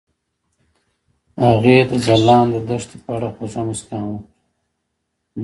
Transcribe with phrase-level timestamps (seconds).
[1.43, 4.25] هغې د ځلانده دښته په اړه خوږه موسکا هم وکړه.